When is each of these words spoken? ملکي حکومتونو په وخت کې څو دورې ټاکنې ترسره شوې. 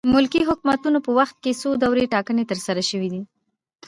ملکي 0.13 0.41
حکومتونو 0.49 0.99
په 1.05 1.11
وخت 1.19 1.35
کې 1.43 1.51
څو 1.61 1.69
دورې 1.83 2.09
ټاکنې 2.13 2.43
ترسره 2.51 2.81
شوې. 2.89 3.09